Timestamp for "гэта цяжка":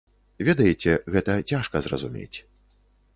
1.15-1.75